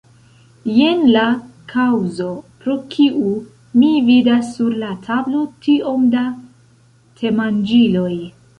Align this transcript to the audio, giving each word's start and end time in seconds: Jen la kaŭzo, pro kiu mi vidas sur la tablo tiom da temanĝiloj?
Jen 0.75 1.01
la 1.15 1.25
kaŭzo, 1.73 2.29
pro 2.63 2.77
kiu 2.95 3.29
mi 3.83 3.91
vidas 4.09 4.51
sur 4.57 4.79
la 4.87 4.91
tablo 5.11 5.45
tiom 5.67 6.11
da 6.17 6.27
temanĝiloj? 7.23 8.15